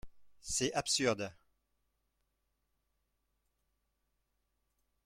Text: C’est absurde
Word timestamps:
C’est 0.39 0.71
absurde 0.73 1.31